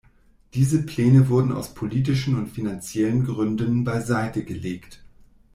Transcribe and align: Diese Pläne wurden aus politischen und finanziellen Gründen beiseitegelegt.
Diese 0.55 0.81
Pläne 0.81 1.29
wurden 1.29 1.51
aus 1.51 1.75
politischen 1.75 2.35
und 2.35 2.47
finanziellen 2.47 3.23
Gründen 3.23 3.83
beiseitegelegt. 3.83 5.03